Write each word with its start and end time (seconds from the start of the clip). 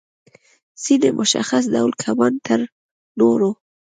ځینې 0.83 1.09
مشخص 1.19 1.63
ډول 1.73 1.91
کبان 2.03 2.33
تر 2.45 2.59
نورو 3.19 3.49